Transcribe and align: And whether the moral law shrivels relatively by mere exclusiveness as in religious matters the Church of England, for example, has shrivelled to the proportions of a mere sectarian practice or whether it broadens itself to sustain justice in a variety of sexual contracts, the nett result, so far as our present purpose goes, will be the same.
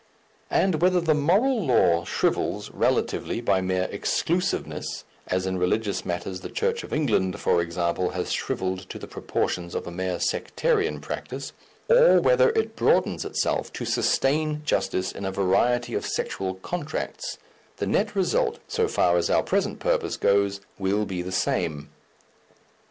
And 0.49 0.81
whether 0.81 0.99
the 0.99 1.13
moral 1.13 1.63
law 1.63 2.05
shrivels 2.05 2.71
relatively 2.71 3.39
by 3.39 3.61
mere 3.61 3.87
exclusiveness 3.91 5.05
as 5.27 5.45
in 5.45 5.59
religious 5.59 6.03
matters 6.07 6.39
the 6.41 6.49
Church 6.49 6.83
of 6.83 6.91
England, 6.91 7.39
for 7.39 7.61
example, 7.61 8.09
has 8.09 8.31
shrivelled 8.31 8.89
to 8.89 8.97
the 8.97 9.05
proportions 9.05 9.75
of 9.75 9.85
a 9.85 9.91
mere 9.91 10.19
sectarian 10.19 11.01
practice 11.01 11.53
or 11.87 12.19
whether 12.19 12.49
it 12.49 12.75
broadens 12.75 13.25
itself 13.25 13.71
to 13.73 13.85
sustain 13.85 14.63
justice 14.65 15.11
in 15.11 15.23
a 15.23 15.31
variety 15.31 15.93
of 15.93 16.07
sexual 16.07 16.55
contracts, 16.55 17.37
the 17.77 17.85
nett 17.85 18.15
result, 18.15 18.57
so 18.67 18.87
far 18.87 19.17
as 19.17 19.29
our 19.29 19.43
present 19.43 19.79
purpose 19.79 20.17
goes, 20.17 20.61
will 20.79 21.05
be 21.05 21.21
the 21.21 21.31
same. 21.31 21.89